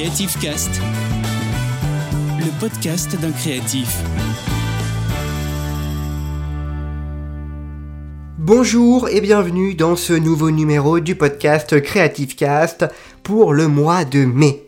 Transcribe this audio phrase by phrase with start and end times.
[0.00, 0.80] Creative Cast,
[2.38, 4.02] le podcast d'un créatif.
[8.38, 12.86] Bonjour et bienvenue dans ce nouveau numéro du podcast Creative Cast
[13.22, 14.64] pour le mois de mai.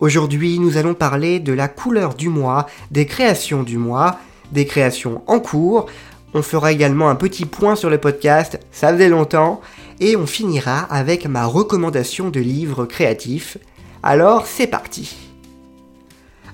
[0.00, 4.20] Aujourd'hui, nous allons parler de la couleur du mois, des créations du mois,
[4.52, 5.84] des créations en cours.
[6.32, 9.60] On fera également un petit point sur le podcast, ça faisait longtemps,
[10.00, 13.58] et on finira avec ma recommandation de livres créatifs.
[14.02, 15.16] Alors, c'est parti.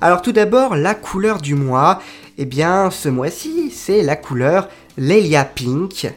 [0.01, 2.01] Alors tout d'abord, la couleur du mois.
[2.37, 6.13] Eh bien, ce mois-ci, c'est la couleur Lelia Pink.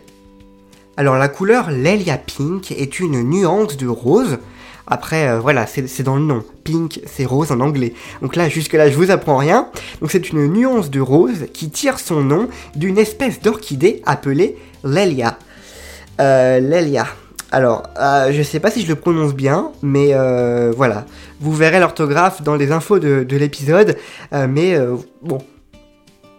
[0.98, 4.38] Alors la couleur Lelia Pink est une nuance de rose.
[4.85, 6.44] Après, euh, voilà, c'est dans le nom.
[6.63, 7.93] Pink, c'est rose en anglais.
[8.21, 9.70] Donc là, jusque-là, je vous apprends rien.
[10.02, 15.40] Donc c'est une nuance de rose qui tire son nom d'une espèce d'orchidée appelée Lelia.
[16.20, 17.07] Euh, Lelia.
[17.52, 21.05] Alors, euh, je sais pas si je le prononce bien, mais euh, voilà.
[21.41, 23.98] Vous verrez l'orthographe dans les infos de, de l'épisode.
[24.34, 24.77] Euh, mais
[25.21, 25.40] bon,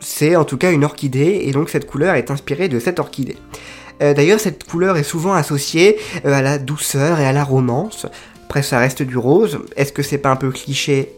[0.01, 3.37] c'est en tout cas une orchidée, et donc cette couleur est inspirée de cette orchidée.
[4.01, 8.07] D'ailleurs, cette couleur est souvent associée à la douceur et à la romance.
[8.47, 9.61] Après, ça reste du rose.
[9.77, 11.13] Est-ce que c'est pas un peu cliché?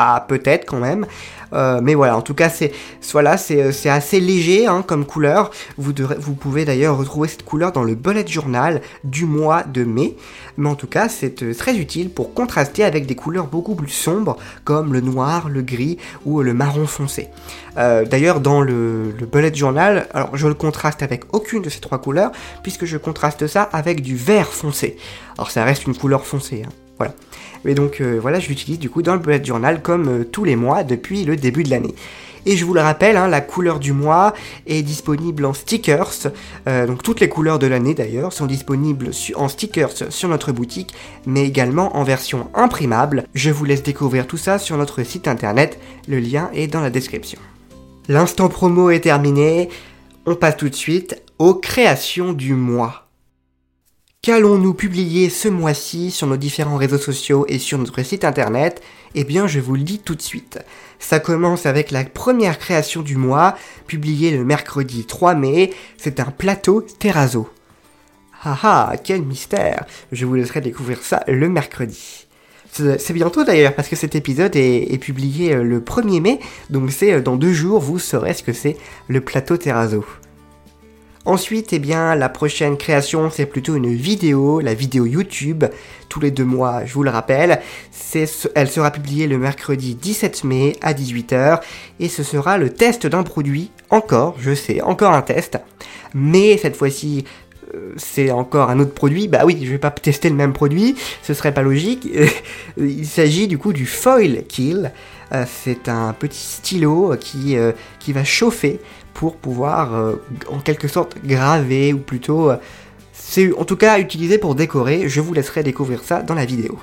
[0.00, 1.06] Ah, peut-être quand même.
[1.52, 5.50] Euh, mais voilà, en tout cas, c'est c'est assez léger hein, comme couleur.
[5.76, 5.92] Vous,
[6.34, 10.16] pouvez d'ailleurs retrouver cette couleur dans le bullet journal du mois de mai.
[10.56, 13.90] Mais en tout cas, c'est euh, très utile pour contraster avec des couleurs beaucoup plus
[13.90, 17.26] sombres comme le noir, le gris ou le marron foncé.
[17.76, 21.80] Euh, D'ailleurs, dans le, le bullet journal, alors je le contraste avec aucune de ces
[21.80, 22.30] trois couleurs
[22.62, 24.96] puisque je contraste ça avec du vert foncé.
[25.36, 27.14] Alors ça reste une couleur foncée, hein, voilà.
[27.64, 30.44] Mais donc euh, voilà, je l'utilise du coup dans le bullet journal comme euh, tous
[30.44, 31.94] les mois depuis le début de l'année.
[32.46, 34.32] Et je vous le rappelle, hein, la couleur du mois
[34.66, 36.30] est disponible en stickers.
[36.66, 40.94] Euh, donc toutes les couleurs de l'année d'ailleurs sont disponibles en stickers sur notre boutique,
[41.26, 43.24] mais également en version imprimable.
[43.34, 45.78] Je vous laisse découvrir tout ça sur notre site internet.
[46.08, 47.38] Le lien est dans la description.
[48.08, 49.68] L'instant promo est terminé.
[50.24, 53.07] On passe tout de suite aux créations du mois.
[54.28, 58.82] Qu'allons-nous publier ce mois-ci sur nos différents réseaux sociaux et sur notre site internet?
[59.14, 60.58] Eh bien, je vous le dis tout de suite.
[60.98, 63.56] Ça commence avec la première création du mois,
[63.86, 65.72] publiée le mercredi 3 mai.
[65.96, 67.48] C'est un plateau terrazzo.
[68.44, 72.26] Ah ah, quel mystère Je vous laisserai découvrir ça le mercredi.
[72.70, 76.92] C'est bientôt d'ailleurs parce que cet épisode est, est publié euh, le 1er mai, donc
[76.92, 78.76] c'est euh, dans deux jours, vous saurez ce que c'est
[79.08, 80.04] le plateau terrazzo.
[81.28, 85.62] Ensuite, eh bien, la prochaine création, c'est plutôt une vidéo, la vidéo YouTube,
[86.08, 87.60] tous les deux mois, je vous le rappelle.
[88.54, 91.60] Elle sera publiée le mercredi 17 mai à 18h,
[92.00, 95.58] et ce sera le test d'un produit, encore, je sais, encore un test,
[96.14, 97.26] mais cette fois-ci,
[97.74, 100.96] euh, c'est encore un autre produit, bah oui, je vais pas tester le même produit,
[101.22, 102.08] ce serait pas logique.
[102.78, 104.92] Il s'agit du coup du Foil Kill.
[105.32, 108.80] Euh, c'est un petit stylo qui, euh, qui va chauffer
[109.14, 110.16] pour pouvoir euh,
[110.48, 112.56] en quelque sorte graver ou plutôt euh,
[113.12, 115.08] c'est en tout cas utilisé pour décorer.
[115.08, 116.78] Je vous laisserai découvrir ça dans la vidéo.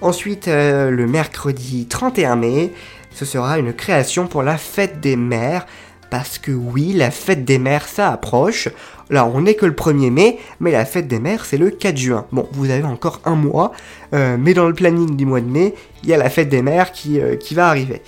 [0.00, 2.72] Ensuite, euh, le mercredi 31 mai,
[3.12, 5.66] ce sera une création pour la fête des mères.
[6.14, 8.68] Parce que oui, la fête des mères, ça approche.
[9.10, 11.96] Là, on n'est que le 1er mai, mais la fête des mères, c'est le 4
[11.96, 12.24] juin.
[12.30, 13.72] Bon, vous avez encore un mois,
[14.12, 15.74] euh, mais dans le planning du mois de mai,
[16.04, 18.00] il y a la fête des mères qui, euh, va arriver.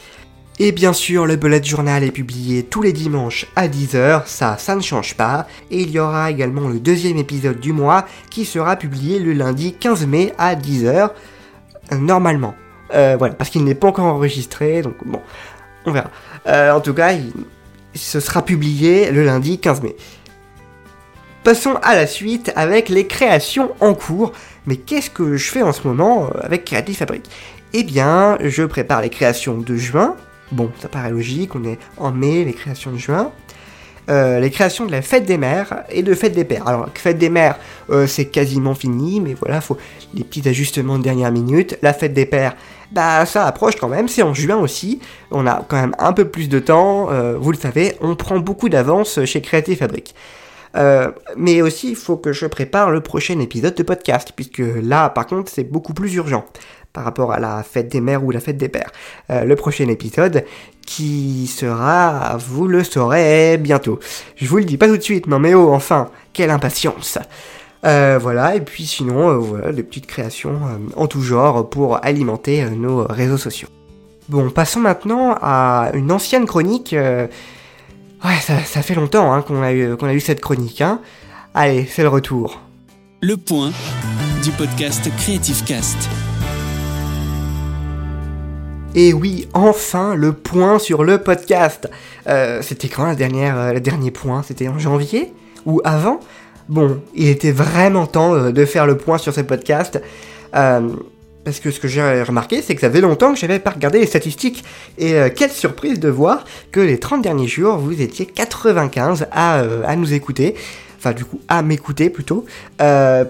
[0.60, 4.76] Et bien sûr, le bullet journal est publié tous les dimanches à 10h, ça, ça
[4.76, 5.48] ne change pas.
[5.72, 9.74] Et il y aura également le deuxième épisode du mois qui sera publié le lundi
[9.74, 11.10] 15 mai à 10h,
[11.90, 12.54] euh, normalement.
[12.94, 15.20] Euh, voilà, parce qu'il n'est pas encore enregistré, donc bon,
[15.86, 16.10] on verra.
[16.72, 17.32] En tout cas, il,
[17.96, 19.96] ce sera publié le lundi 15 mai.
[21.44, 24.32] Passons à la suite avec les créations en cours.
[24.66, 27.30] Mais qu'est-ce que je fais en ce moment euh, avec Creative Fabric?
[27.72, 30.16] Eh bien, je prépare les créations de juin.
[30.50, 33.30] Bon, ça paraît logique, on est en mai, les créations de juin.
[34.08, 36.66] Euh, les créations de la fête des mères et de fête des pères.
[36.66, 37.58] Alors, fête des mères,
[37.90, 39.76] euh, c'est quasiment fini, mais voilà, faut
[40.14, 41.76] les petits ajustements de dernière minute.
[41.82, 42.56] La fête des pères,
[42.92, 45.00] bah ça approche quand même, c'est en juin aussi.
[45.30, 48.38] On a quand même un peu plus de temps, euh, vous le savez, on prend
[48.38, 50.14] beaucoup d'avance chez Creative Fabric.
[50.76, 55.08] Euh, mais aussi, il faut que je prépare le prochain épisode de podcast, puisque là,
[55.08, 56.44] par contre, c'est beaucoup plus urgent
[56.92, 58.90] par rapport à la fête des mères ou la fête des pères.
[59.30, 60.44] Euh, le prochain épisode
[60.86, 63.98] qui sera, vous le saurez bientôt.
[64.36, 67.18] Je vous le dis pas tout de suite, non mais oh, enfin, quelle impatience
[67.86, 72.04] Euh, voilà, et puis sinon, euh, voilà, des petites créations euh, en tout genre pour
[72.04, 73.68] alimenter nos réseaux sociaux.
[74.28, 76.96] Bon, passons maintenant à une ancienne chronique.
[78.24, 80.80] Ouais, ça, ça fait longtemps hein, qu'on a, eu- qu'on a eu cette chronique.
[80.80, 81.00] Hein.
[81.54, 82.60] Allez, c'est le retour.
[83.22, 83.70] Le point
[84.42, 85.96] du podcast Creative Cast.
[88.96, 91.88] Et oui, enfin le point sur le podcast.
[92.26, 94.42] Euh, c'était quand la dernière, euh, le dernier point?
[94.42, 95.32] C'était en janvier?
[95.66, 96.18] Ou avant?
[96.68, 100.00] Bon, il était vraiment temps euh, de faire le point sur ce podcast.
[100.52, 104.00] parce que ce que j'ai remarqué, c'est que ça faisait longtemps que j'avais pas regardé
[104.00, 104.64] les statistiques.
[104.98, 110.12] Et quelle surprise de voir que les 30 derniers jours, vous étiez 95 à, nous
[110.12, 110.56] écouter.
[110.98, 112.46] Enfin, du coup, à m'écouter plutôt.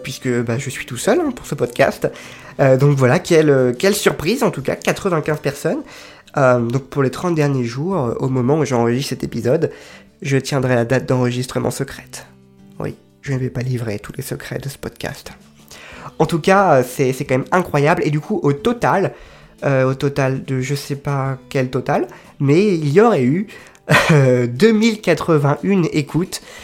[0.02, 2.08] puisque bah, je suis tout seul hein, pour ce podcast.
[2.60, 5.82] Euh, donc voilà, quelle, quelle surprise en tout cas, 95 personnes.
[6.36, 9.70] Euh, donc pour les 30 derniers jours, euh, au moment où j'enregistre cet épisode,
[10.22, 12.26] je tiendrai la date d'enregistrement secrète.
[12.78, 12.94] Oui,
[13.26, 15.32] je ne vais pas livrer tous les secrets de ce podcast.
[16.18, 18.02] En tout cas, c'est quand même incroyable.
[18.04, 19.12] Et du coup, au total,
[19.64, 22.06] au total de je sais pas quel total,
[22.40, 23.48] mais il y aurait eu
[24.10, 26.56] 2081 écoutes euh,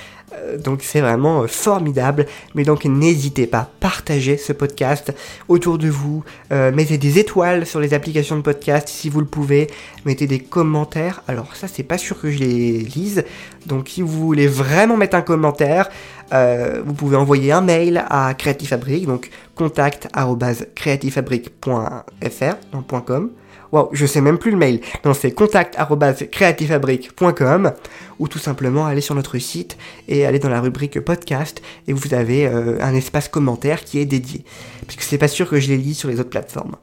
[0.58, 2.26] donc c'est vraiment euh, formidable.
[2.55, 5.12] Mais donc n'hésitez pas, partagez ce podcast
[5.49, 6.25] autour de vous.
[6.52, 9.69] Euh, mettez des étoiles sur les applications de podcast si vous le pouvez.
[10.05, 11.23] Mettez des commentaires.
[11.29, 13.25] Alors ça c'est pas sûr que je les lise.
[13.67, 15.88] Donc si vous voulez vraiment mettre un commentaire,
[16.32, 20.08] vous pouvez envoyer un mail à Creative donc contact
[23.06, 23.31] .com
[23.72, 24.82] Wow, je sais même plus le mail.
[25.06, 27.72] Non, c'est contact.creativefabrique.com
[28.19, 29.78] ou tout simplement aller sur notre site
[30.08, 34.04] et aller dans la rubrique podcast et vous avez euh, un espace commentaire qui est
[34.04, 34.44] dédié.
[34.84, 36.76] Parce que c'est pas sûr que je les lis sur les autres plateformes.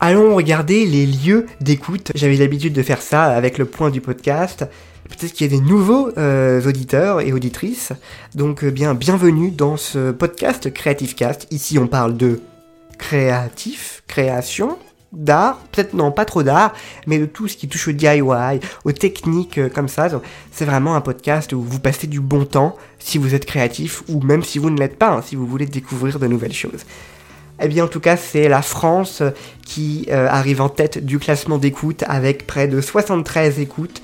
[0.00, 2.10] Allons regarder les lieux d'écoute.
[2.16, 4.64] J'avais l'habitude de faire ça avec le point du podcast.
[5.08, 7.92] Peut-être qu'il y a des nouveaux euh, auditeurs et auditrices.
[8.34, 11.46] Donc euh, bien, bienvenue dans ce podcast Creative Cast.
[11.52, 12.40] Ici on parle de
[12.98, 14.76] créatif, création,
[15.12, 16.72] d'art, peut-être non pas trop d'art,
[17.06, 20.08] mais de tout ce qui touche au DIY, aux techniques euh, comme ça.
[20.50, 24.20] C'est vraiment un podcast où vous passez du bon temps si vous êtes créatif ou
[24.20, 26.84] même si vous ne l'êtes pas, hein, si vous voulez découvrir de nouvelles choses.
[27.60, 29.22] Eh bien en tout cas c'est la France
[29.64, 34.02] qui euh, arrive en tête du classement d'écoute avec près de 73 écoutes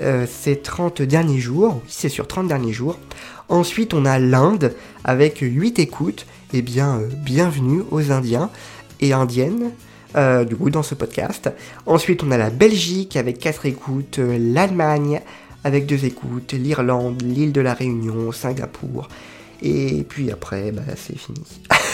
[0.00, 2.98] euh, ces 30 derniers jours, oui c'est sur 30 derniers jours.
[3.48, 8.50] Ensuite on a l'Inde avec 8 écoutes, eh bien bienvenue aux Indiens
[9.00, 9.72] et Indiennes.
[10.14, 11.50] Euh, du coup dans ce podcast.
[11.86, 15.22] Ensuite on a la Belgique avec 4 écoutes, euh, l'Allemagne
[15.64, 19.08] avec 2 écoutes, l'Irlande, l'île de la Réunion, Singapour.
[19.62, 21.40] Et puis après, bah, c'est fini.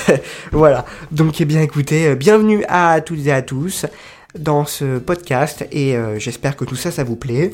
[0.52, 0.86] voilà.
[1.12, 3.86] Donc, eh bien, écoutez, euh, bienvenue à toutes et à tous
[4.36, 7.52] dans ce podcast et j'espère que tout ça, ça vous plaît.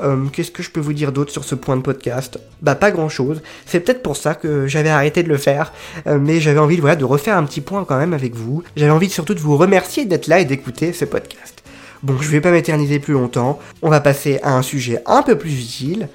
[0.00, 2.38] Euh, qu'est-ce que je peux vous dire d'autre sur ce point de podcast?
[2.62, 3.42] Bah pas grand-chose.
[3.66, 5.72] C'est peut-être pour ça que j'avais arrêté de le faire,
[6.06, 8.62] euh, mais j'avais envie voilà, de refaire un petit point quand même avec vous.
[8.76, 11.62] J'avais envie surtout de vous remercier d'être là et d'écouter ce podcast.
[12.02, 13.58] Bon, je vais pas m'éterniser plus longtemps.
[13.82, 16.08] On va passer à un sujet un peu plus utile.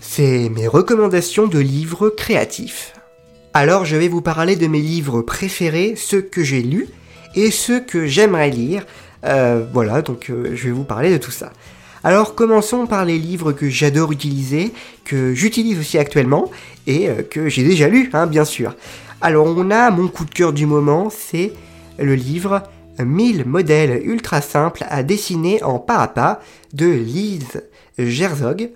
[0.00, 2.92] C'est mes recommandations de livres créatifs.
[3.52, 6.88] Alors je vais vous parler de mes livres préférés, ceux que j'ai lus
[7.34, 8.86] et ceux que j'aimerais lire.
[9.24, 11.50] Euh, voilà, donc je vais vous parler de tout ça.
[12.04, 14.72] Alors commençons par les livres que j'adore utiliser,
[15.04, 16.50] que j'utilise aussi actuellement,
[16.86, 18.74] et euh, que j'ai déjà lu, hein, bien sûr.
[19.20, 21.52] Alors on a mon coup de cœur du moment, c'est
[21.98, 22.62] le livre
[23.00, 26.40] 1000 modèles ultra simples à dessiner en pas à pas
[26.72, 27.62] de Lise
[27.98, 28.70] Gerzog.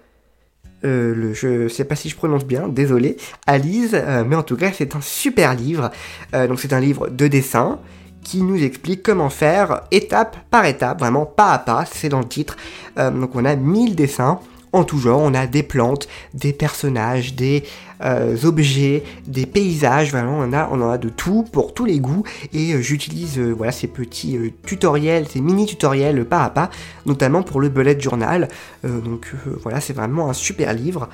[0.84, 3.16] Euh, je sais pas si je prononce bien, désolé,
[3.46, 5.92] Alice, euh, mais en tout cas c'est un super livre.
[6.32, 7.78] donc c'est un livre de dessin
[8.22, 12.28] qui nous explique comment faire étape par étape, vraiment pas à pas, c'est dans le
[12.28, 12.56] titre.
[12.98, 14.40] Euh, donc on a 1000 dessins
[14.74, 17.62] en tout genre, on a des plantes, des personnages, des
[18.02, 22.00] euh, objets, des paysages, vraiment on, a, on en a de tout pour tous les
[22.00, 22.22] goûts
[22.54, 26.70] et euh, j'utilise voilà ces petits tutoriels, ces mini tutoriels pas à pas,
[27.04, 28.48] notamment pour le bullet journal.
[28.82, 31.08] donc voilà, c'est vraiment un super livre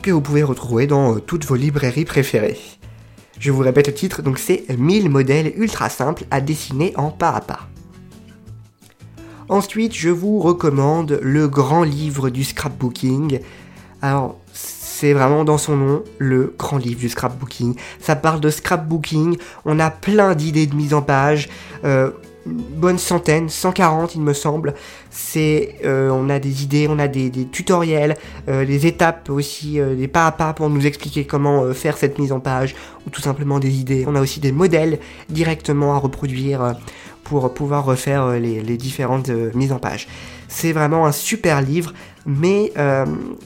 [0.00, 2.58] que vous pouvez retrouver dans toutes vos librairies préférées.
[3.38, 7.30] Je vous répète le titre, donc c'est 1000 modèles ultra simples à dessiner en pas
[7.30, 7.68] à pas.
[9.48, 13.40] Ensuite, je vous recommande le grand livre du scrapbooking.
[14.00, 17.74] Alors, c'est vraiment dans son nom, le grand livre du scrapbooking.
[18.00, 21.48] Ça parle de scrapbooking, on a plein d'idées de mise en page.
[21.84, 22.12] Euh,
[22.46, 24.74] bonne centaine, 140 il me semble.
[25.10, 28.16] C'est, euh, on a des idées, on a des, tutoriels,
[28.48, 32.18] euh, des étapes aussi, euh, des pas à pas pour nous expliquer comment faire cette
[32.18, 32.74] mise en page,
[33.06, 34.04] ou tout simplement des idées.
[34.06, 36.74] On a aussi des modèles directement à reproduire
[37.24, 40.08] pour pouvoir refaire les, les différentes mises en page.
[40.48, 41.94] C'est vraiment un super livre,
[42.26, 42.72] mais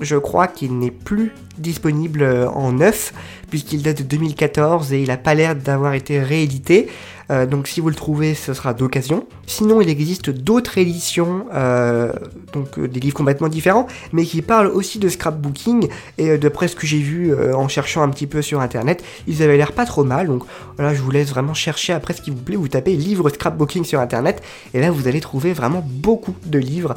[0.00, 3.12] je crois qu'il n'est plus disponible euh, en neuf,
[3.50, 6.88] puisqu'il date de 2014 et il n'a pas l'air d'avoir été réédité.
[7.28, 9.26] Euh, donc si vous le trouvez, ce sera d'occasion.
[9.46, 12.12] Sinon, il existe d'autres éditions, euh,
[12.52, 15.88] donc des livres complètement différents, mais qui parlent aussi de scrapbooking.
[16.18, 19.56] Et d'après ce que j'ai vu en cherchant un petit peu sur internet, ils avaient
[19.56, 20.28] l'air pas trop mal.
[20.28, 20.44] Donc
[20.76, 22.56] voilà, je vous laisse vraiment chercher après ce qui vous plaît.
[22.56, 26.94] Vous tapez livre scrapbooking sur internet, et là vous allez trouver vraiment beaucoup de livres,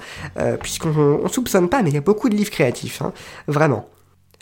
[0.62, 3.14] puisqu'on soupçonne pas, mais il y a beaucoup de livres créatifs, hein,
[3.48, 3.88] vraiment.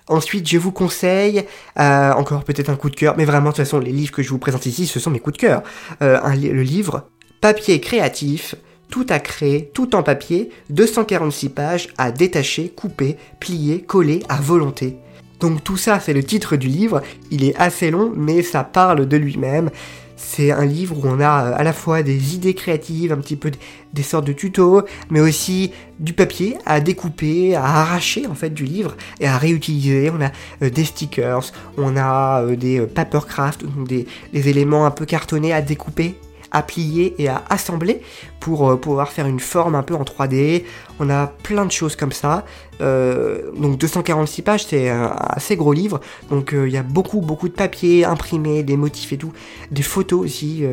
[0.07, 1.43] Ensuite, je vous conseille,
[1.79, 4.23] euh, encore peut-être un coup de cœur, mais vraiment, de toute façon, les livres que
[4.23, 5.63] je vous présente ici, ce sont mes coups de cœur.
[6.01, 7.09] Euh, le livre
[7.41, 8.55] Papier créatif,
[8.89, 14.97] tout à créer, tout en papier, 246 pages à détacher, couper, plier, coller à volonté.
[15.39, 17.01] Donc tout ça, c'est le titre du livre.
[17.29, 19.69] Il est assez long, mais ça parle de lui-même.
[20.17, 23.35] C'est un livre où on a euh, à la fois des idées créatives, un petit
[23.35, 23.51] peu
[23.93, 24.81] des sortes de tutos,
[25.11, 30.09] mais aussi du papier à découper, à arracher en fait du livre et à réutiliser.
[30.09, 30.31] On a
[30.63, 35.53] euh, des stickers, on a euh, des papercraft, donc des, des éléments un peu cartonnés
[35.53, 36.15] à découper
[36.51, 38.01] à plier et à assembler
[38.39, 40.63] pour euh, pouvoir faire une forme un peu en 3D.
[40.99, 42.45] On a plein de choses comme ça.
[42.81, 45.99] Euh, donc 246 pages, c'est un assez gros livre.
[46.29, 49.33] Donc euh, il y a beaucoup beaucoup de papier imprimé, des motifs et tout,
[49.71, 50.63] des photos aussi.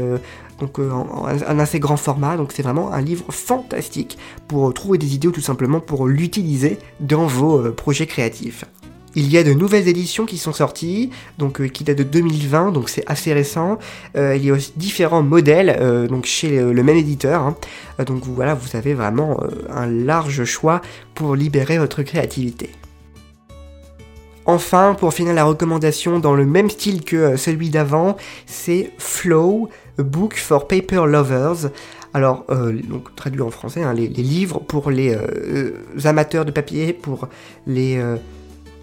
[0.61, 5.29] donc un assez grand format, donc c'est vraiment un livre fantastique pour trouver des idées
[5.29, 8.65] ou tout simplement pour l'utiliser dans vos projets créatifs.
[9.17, 12.73] Il y a de nouvelles éditions qui sont sorties, donc euh, qui datent de 2020,
[12.73, 13.79] donc c'est assez récent.
[14.17, 17.43] Euh, il y a aussi différents modèles, euh, donc chez le, même éditeur.
[17.43, 17.57] Hein.
[18.05, 19.41] donc voilà, vous avez vraiment
[19.71, 20.83] un large choix
[21.15, 22.71] pour libérer votre créativité.
[24.47, 28.17] Enfin, pour finir la recommandation dans le même style que celui d'avant,
[28.47, 31.71] c'est Flow, a Book for Paper Lovers.
[32.13, 32.45] Alors,
[33.17, 35.17] traduit en français, hein, les, livres pour les
[36.05, 37.29] amateurs de papier, pour
[37.67, 37.99] les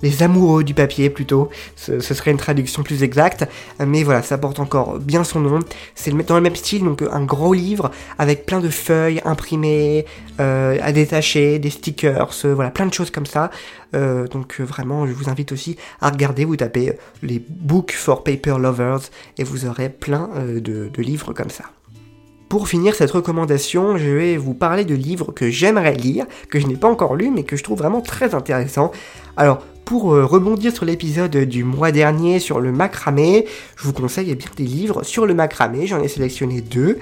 [0.04, 3.48] les amoureux du papier plutôt, ce, serait une traduction plus exacte,
[3.80, 5.60] mais voilà, ça porte encore bien son nom.
[5.96, 10.06] C'est dans le même style, donc un gros livre avec plein de feuilles imprimées,
[10.40, 13.52] euh, à détacher, des stickers, euh, voilà, plein de choses comme ça.
[13.94, 18.56] Euh, donc vraiment, je vous invite aussi à regarder, vous tapez les Books for Paper
[18.60, 19.02] Lovers
[19.38, 21.66] et vous aurez plein de, de livres comme ça.
[22.52, 26.68] Pour finir cette recommandation, je vais vous parler de livres que j'aimerais lire, que je
[26.68, 28.92] n'ai pas encore lu, mais que je trouve vraiment très intéressants.
[29.38, 33.46] Alors, pour euh, rebondir sur l'épisode du mois dernier sur le macramé,
[33.78, 35.88] je vous conseille bien des livres sur le macramé.
[35.88, 37.00] J'en ai sélectionné deux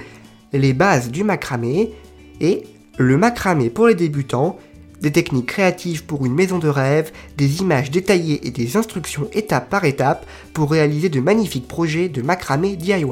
[0.52, 1.94] les bases du macramé
[2.40, 2.62] et
[2.96, 4.56] le macramé pour les débutants,
[5.00, 9.68] des techniques créatives pour une maison de rêve, des images détaillées et des instructions étape
[9.68, 13.04] par étape pour réaliser de magnifiques projets de macramé DIY.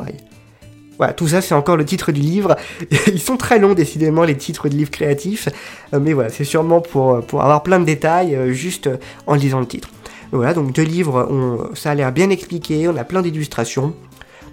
[0.99, 2.57] Voilà, tout ça c'est encore le titre du livre.
[3.07, 5.49] Ils sont très longs décidément les titres de livres créatifs,
[5.95, 8.90] euh, mais voilà, c'est sûrement pour, euh, pour avoir plein de détails euh, juste
[9.26, 9.88] en lisant le titre.
[10.33, 13.95] Voilà, donc deux livres, ça a l'air bien expliqué, on a plein d'illustrations.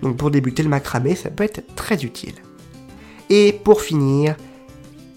[0.04, 2.36] Donc pour débuter le macramé, ça peut être très utile.
[3.30, 4.38] Et pour finir,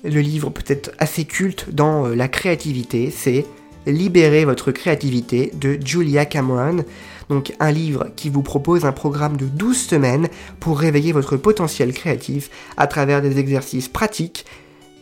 [0.02, 3.46] le livre peut-être assez culte dans la créativité, c'est
[3.88, 6.84] Libérer votre créativité de Julia Cameron.
[7.30, 10.28] Donc un livre qui vous propose un programme de 12 semaines
[10.60, 14.44] pour réveiller votre potentiel créatif à travers des exercices pratiques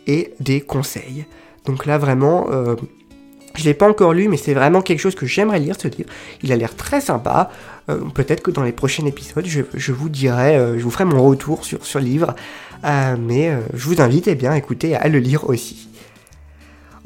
[0.07, 1.25] et des conseils.
[1.65, 2.75] Donc là vraiment, euh,
[3.55, 5.89] je ne l'ai pas encore lu, mais c'est vraiment quelque chose que j'aimerais lire ce
[5.89, 6.09] livre.
[6.41, 7.51] Il a l'air très sympa.
[7.89, 11.21] Euh, peut-être que dans les prochains épisodes, je, vous dirai, euh, je vous ferai mon
[11.27, 12.35] retour sur, le livre.
[12.83, 15.89] mais je vous invite eh bien, à écouter, à le lire aussi.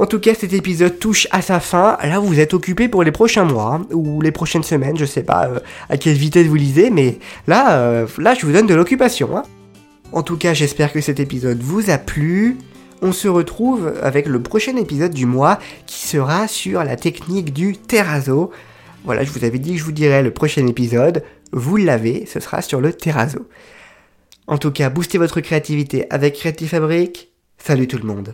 [0.01, 1.95] En tout cas, cet épisode touche à sa fin.
[2.01, 4.97] Là, vous êtes occupé pour les prochains mois hein, ou les prochaines semaines.
[4.97, 8.51] Je sais pas euh, à quelle vitesse vous lisez, mais là, euh, là, je vous
[8.51, 9.37] donne de l'occupation.
[9.37, 9.43] Hein.
[10.11, 12.57] En tout cas, j'espère que cet épisode vous a plu.
[13.03, 17.77] On se retrouve avec le prochain épisode du mois qui sera sur la technique du
[17.77, 18.49] terrazzo.
[19.05, 21.23] Voilà, je vous avais dit que je vous dirais le prochain épisode.
[21.51, 23.47] Vous l'avez, ce sera sur le terrazzo.
[24.47, 27.31] En tout cas, boostez votre créativité avec Creative Fabric.
[27.59, 28.33] Salut tout le monde.